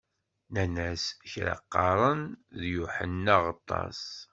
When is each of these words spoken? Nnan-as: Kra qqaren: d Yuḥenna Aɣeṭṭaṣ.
Nnan-as: 0.49 1.03
Kra 1.29 1.55
qqaren: 1.61 2.21
d 2.59 2.61
Yuḥenna 2.73 3.31
Aɣeṭṭaṣ. 3.39 4.01